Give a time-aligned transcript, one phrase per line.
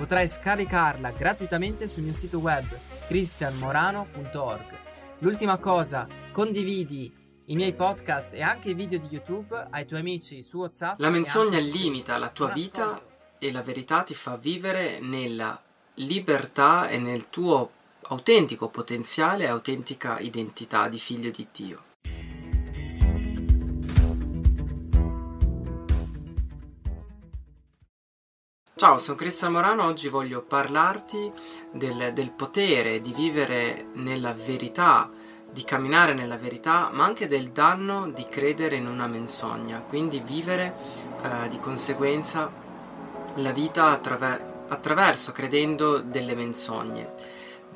[0.00, 2.64] Potrai scaricarla gratuitamente sul mio sito web
[3.06, 4.78] cristianmorano.org.
[5.18, 7.14] L'ultima cosa, condividi
[7.44, 10.98] i miei podcast e anche i video di YouTube ai tuoi amici su WhatsApp.
[11.00, 12.98] La menzogna limita la tua vita
[13.38, 15.62] e la verità ti fa vivere nella
[15.96, 17.70] libertà e nel tuo
[18.04, 21.89] autentico potenziale e autentica identità di figlio di Dio.
[28.80, 31.30] Ciao, sono Cristian Morano, oggi voglio parlarti
[31.70, 35.10] del, del, potere di vivere nella verità,
[35.50, 40.74] di camminare nella verità, ma anche del danno di credere in una menzogna, quindi vivere
[41.22, 42.50] eh, di conseguenza
[43.34, 47.12] la vita attraver- attraverso credendo delle menzogne.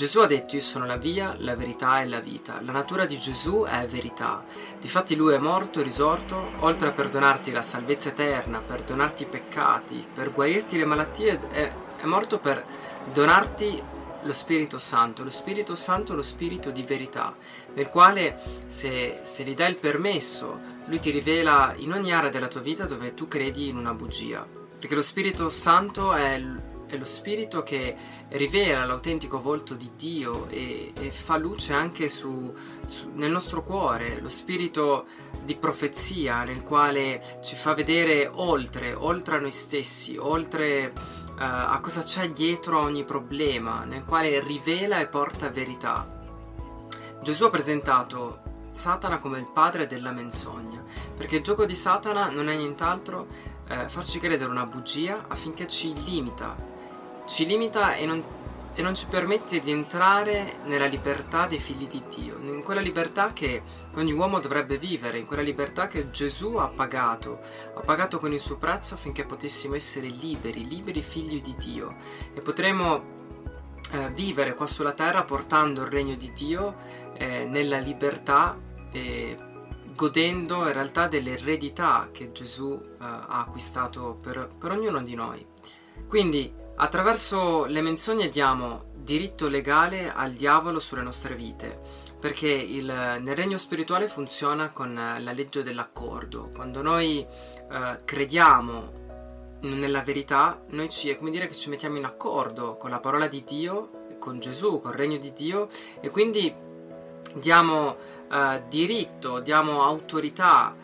[0.00, 2.58] Gesù ha detto io sono la via, la verità e la vita.
[2.62, 4.42] La natura di Gesù è verità.
[4.80, 10.02] Difatti lui è morto, risorto, oltre a perdonarti la salvezza eterna, per donarti i peccati,
[10.14, 12.64] per guarirti le malattie, è, è morto per
[13.12, 13.82] donarti
[14.22, 15.22] lo Spirito Santo.
[15.22, 17.36] Lo Spirito Santo è lo Spirito di verità,
[17.74, 22.48] nel quale se, se gli dai il permesso, lui ti rivela in ogni area della
[22.48, 24.46] tua vita dove tu credi in una bugia.
[24.78, 26.42] Perché lo Spirito Santo è,
[26.90, 27.96] è lo Spirito che
[28.30, 32.52] rivela l'autentico volto di Dio e, e fa luce anche su,
[32.84, 35.06] su, nel nostro cuore, lo spirito
[35.42, 41.78] di profezia nel quale ci fa vedere oltre, oltre a noi stessi, oltre uh, a
[41.80, 46.18] cosa c'è dietro a ogni problema, nel quale rivela e porta verità.
[47.22, 50.82] Gesù ha presentato Satana come il padre della menzogna,
[51.16, 53.26] perché il gioco di Satana non è nient'altro
[53.68, 56.69] eh, farci credere una bugia affinché ci limita,
[57.30, 58.24] ci limita e non,
[58.74, 63.32] e non, ci permette di entrare nella libertà dei figli di Dio, in quella libertà
[63.32, 63.62] che
[63.94, 67.38] ogni uomo dovrebbe vivere, in quella libertà che Gesù ha pagato,
[67.76, 71.94] ha pagato con il suo prezzo affinché potessimo essere liberi, liberi figli di Dio
[72.34, 73.18] e potremo
[73.92, 76.74] eh, vivere qua sulla terra portando il regno di Dio
[77.14, 78.58] eh, nella libertà
[78.90, 79.38] e
[79.94, 85.46] godendo in realtà dell'eredità che Gesù eh, ha acquistato per, per ognuno di noi.
[86.08, 91.78] Quindi Attraverso le menzogne diamo diritto legale al diavolo sulle nostre vite,
[92.18, 96.48] perché il, nel regno spirituale funziona con la legge dell'accordo.
[96.54, 102.06] Quando noi eh, crediamo nella verità, noi ci, è come dire che ci mettiamo in
[102.06, 105.68] accordo con la parola di Dio, con Gesù, con il regno di Dio
[106.00, 106.50] e quindi
[107.34, 107.96] diamo
[108.32, 110.74] eh, diritto, diamo autorità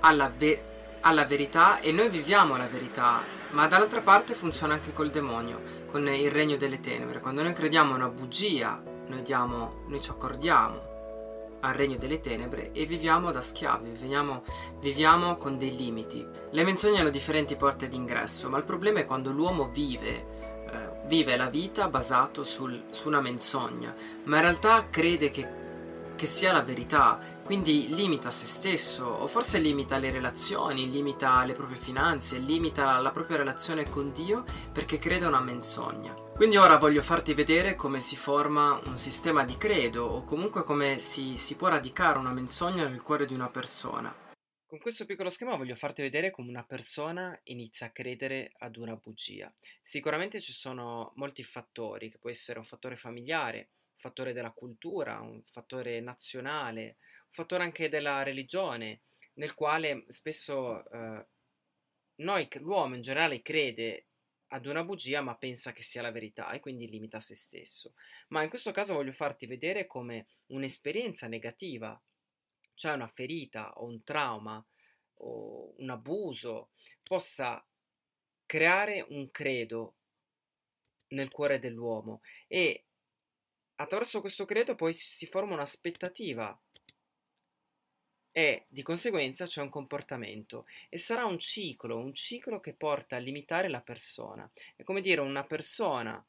[0.00, 0.62] alla, ve-
[1.00, 6.06] alla verità e noi viviamo la verità ma dall'altra parte funziona anche col demonio, con
[6.08, 7.20] il regno delle tenebre.
[7.20, 10.90] Quando noi crediamo a una bugia, noi, diamo, noi ci accordiamo
[11.60, 14.42] al regno delle tenebre e viviamo da schiavi, viviamo,
[14.80, 16.26] viviamo con dei limiti.
[16.50, 20.40] Le menzogne hanno differenti porte d'ingresso, ma il problema è quando l'uomo vive
[20.72, 25.46] eh, vive la vita basato sul, su una menzogna, ma in realtà crede che,
[26.16, 31.52] che sia la verità quindi limita se stesso, o forse limita le relazioni, limita le
[31.52, 34.42] proprie finanze, limita la propria relazione con Dio
[34.72, 36.14] perché crede a una menzogna.
[36.34, 40.98] Quindi ora voglio farti vedere come si forma un sistema di credo o comunque come
[40.98, 44.16] si, si può radicare una menzogna nel cuore di una persona.
[44.64, 48.96] Con questo piccolo schema voglio farti vedere come una persona inizia a credere ad una
[48.96, 49.52] bugia.
[49.82, 55.42] Sicuramente ci sono molti fattori, che può essere un fattore familiare, fattore della cultura, un
[55.44, 56.96] fattore nazionale,
[57.30, 59.02] fattore anche della religione,
[59.34, 61.26] nel quale spesso eh,
[62.16, 64.06] noi, l'uomo in generale crede
[64.48, 67.94] ad una bugia ma pensa che sia la verità e quindi limita se stesso.
[68.28, 71.98] Ma in questo caso voglio farti vedere come un'esperienza negativa,
[72.74, 74.64] cioè una ferita o un trauma
[75.18, 76.70] o un abuso,
[77.04, 77.64] possa
[78.44, 79.94] creare un credo
[81.12, 82.86] nel cuore dell'uomo e
[83.76, 86.58] attraverso questo credo poi si forma un'aspettativa
[88.34, 93.18] e di conseguenza c'è un comportamento e sarà un ciclo, un ciclo che porta a
[93.18, 94.50] limitare la persona.
[94.74, 96.24] È come dire una persona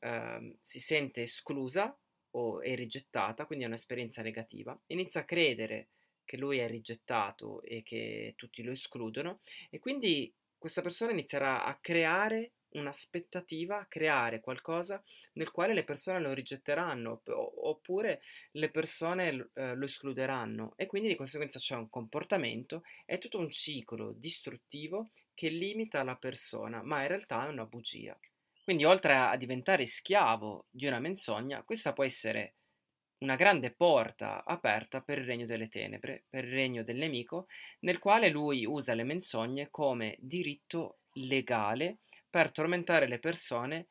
[0.00, 1.96] eh, si sente esclusa
[2.32, 5.88] o è rigettata, quindi è un'esperienza negativa, inizia a credere
[6.26, 9.40] che lui è rigettato e che tutti lo escludono
[9.70, 15.02] e quindi questa persona inizierà a creare un'aspettativa, creare qualcosa
[15.34, 18.22] nel quale le persone lo rigetteranno oppure
[18.52, 23.50] le persone eh, lo escluderanno e quindi di conseguenza c'è un comportamento, è tutto un
[23.50, 28.18] ciclo distruttivo che limita la persona, ma in realtà è una bugia.
[28.64, 32.54] Quindi oltre a diventare schiavo di una menzogna, questa può essere
[33.18, 37.46] una grande porta aperta per il regno delle tenebre, per il regno del nemico,
[37.80, 41.98] nel quale lui usa le menzogne come diritto legale
[42.28, 43.88] per tormentare le persone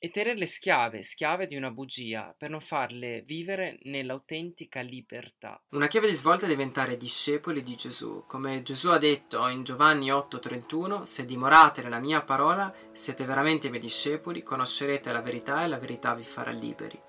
[0.00, 5.60] e tenerle schiave, schiave di una bugia, per non farle vivere nell'autentica libertà.
[5.70, 8.24] Una chiave di svolta è diventare discepoli di Gesù.
[8.26, 13.80] Come Gesù ha detto in Giovanni 8:31, se dimorate nella mia parola, siete veramente miei
[13.80, 17.00] discepoli, conoscerete la verità e la verità vi farà liberi.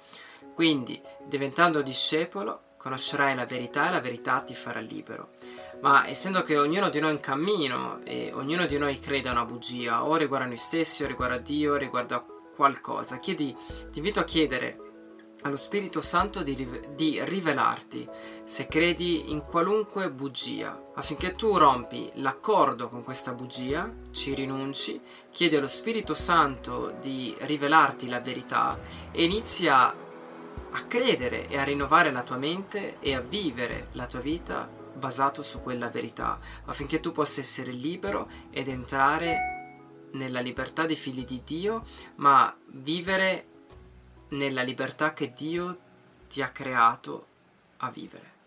[0.56, 5.34] Quindi, diventando discepolo, conoscerai la verità e la verità ti farà libero.
[5.82, 9.32] Ma essendo che ognuno di noi è in cammino e ognuno di noi crede a
[9.32, 13.56] una bugia, o riguarda noi stessi, o riguarda Dio, o riguarda qualcosa, chiedi,
[13.92, 14.88] ti invito a chiedere
[15.44, 18.06] allo Spirito Santo di, di, rivelarti
[18.44, 25.00] se credi in qualunque bugia, affinché tu rompi l'accordo con questa bugia, ci rinunci,
[25.32, 28.78] chiedi allo Spirito Santo di rivelarti la verità
[29.12, 29.88] e inizia
[30.72, 35.42] a credere e a rinnovare la tua mente e a vivere la tua vita basato
[35.42, 39.58] su quella verità, affinché tu possa essere libero ed entrare
[40.12, 41.86] nella libertà dei figli di Dio,
[42.16, 43.48] ma vivere
[44.30, 45.80] nella libertà che Dio
[46.28, 47.26] ti ha creato
[47.78, 48.39] a vivere.